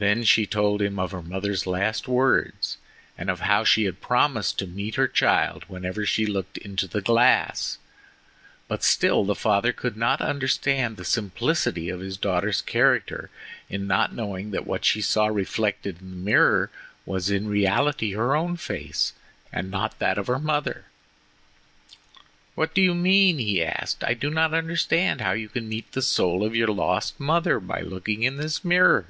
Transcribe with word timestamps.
Then 0.00 0.24
she 0.24 0.46
told 0.46 0.80
him 0.80 0.98
of 0.98 1.10
her 1.10 1.20
mother's 1.20 1.66
last 1.66 2.08
words, 2.08 2.78
and 3.18 3.28
of 3.28 3.40
how 3.40 3.64
she 3.64 3.84
had 3.84 4.00
promised 4.00 4.58
to 4.58 4.66
meet 4.66 4.94
her 4.94 5.06
child 5.06 5.64
whenever 5.68 6.06
she 6.06 6.24
looked 6.24 6.56
into 6.56 6.86
the 6.88 7.02
glass. 7.02 7.76
But 8.66 8.82
still 8.82 9.24
the 9.26 9.34
father 9.34 9.74
could 9.74 9.98
not 9.98 10.22
understand 10.22 10.96
the 10.96 11.04
simplicity 11.04 11.90
of 11.90 12.00
his 12.00 12.16
daughter's 12.16 12.62
character 12.62 13.28
in 13.68 13.86
not 13.86 14.14
knowing 14.14 14.52
that 14.52 14.66
what 14.66 14.86
she 14.86 15.02
saw 15.02 15.26
reflected 15.26 16.00
in 16.00 16.08
the 16.12 16.16
mirror 16.16 16.70
was 17.04 17.30
in 17.30 17.46
reality 17.46 18.12
her 18.14 18.34
own 18.34 18.56
face, 18.56 19.12
and 19.52 19.70
not 19.70 19.98
that 19.98 20.16
of 20.16 20.28
her 20.28 20.38
mother. 20.38 20.86
"What 22.54 22.72
do 22.74 22.80
you 22.80 22.94
mean?" 22.94 23.36
he 23.36 23.62
asked. 23.62 24.02
"I 24.02 24.14
do 24.14 24.30
not 24.30 24.54
understand 24.54 25.20
how 25.20 25.32
you 25.32 25.50
can 25.50 25.68
meet 25.68 25.92
the 25.92 26.00
soul 26.00 26.42
of 26.42 26.56
your 26.56 26.68
lost 26.68 27.20
mother 27.20 27.60
by 27.60 27.82
looking 27.82 28.22
in 28.22 28.38
this 28.38 28.64
mirror?" 28.64 29.04